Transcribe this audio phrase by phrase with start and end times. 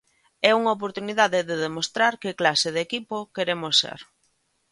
[0.49, 3.99] É unha oportunidade de demostrar que clase de equipo queremos ser.